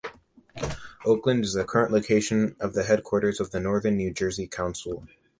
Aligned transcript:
Oakland 1.05 1.45
is 1.45 1.53
the 1.53 1.63
current 1.63 1.91
location 1.91 2.55
of 2.59 2.73
the 2.73 2.85
headquarters 2.85 3.39
of 3.39 3.51
the 3.51 3.59
Northern 3.59 3.97
New 3.97 4.11
Jersey 4.11 4.47
Council. 4.47 5.05